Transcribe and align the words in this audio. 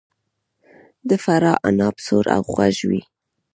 د 1.09 1.11
فراه 1.23 1.61
عناب 1.67 1.95
سور 2.05 2.25
او 2.35 2.41
خوږ 2.51 2.75
وي. 2.89 3.01